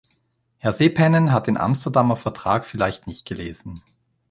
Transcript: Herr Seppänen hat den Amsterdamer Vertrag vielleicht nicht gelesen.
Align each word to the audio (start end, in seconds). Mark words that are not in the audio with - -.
Herr 0.57 0.71
Seppänen 0.73 1.31
hat 1.31 1.45
den 1.45 1.57
Amsterdamer 1.57 2.15
Vertrag 2.15 2.65
vielleicht 2.65 3.05
nicht 3.05 3.23
gelesen. 3.23 3.83